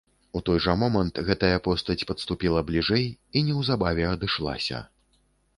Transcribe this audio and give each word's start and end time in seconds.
У 0.37 0.39
той 0.49 0.61
жа 0.65 0.73
момант 0.83 1.19
гэтая 1.27 1.57
постаць 1.67 2.05
падступіла 2.11 2.65
бліжэй 2.71 3.05
і 3.37 3.45
неўзабаве 3.51 4.09
адышлася. 4.17 4.83